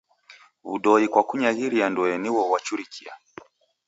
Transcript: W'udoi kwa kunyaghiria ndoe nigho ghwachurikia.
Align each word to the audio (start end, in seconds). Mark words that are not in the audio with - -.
W'udoi 0.67 1.07
kwa 1.13 1.21
kunyaghiria 1.29 1.87
ndoe 1.89 2.13
nigho 2.17 2.41
ghwachurikia. 2.47 3.13